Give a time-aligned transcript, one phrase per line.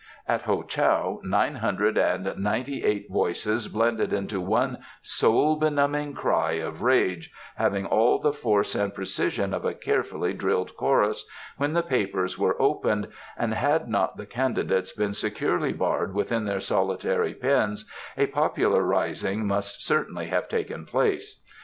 [0.27, 6.53] At Ho Chow nine hundred and ninety eight voices blended into one soul benumbing cry
[6.53, 11.83] of rage, having all the force and precision of a carefully drilled chorus, when the
[11.83, 17.85] papers were opened, and had not the candidates been securely barred within their solitary pens
[18.17, 21.43] a popular rising must certainly have taken place.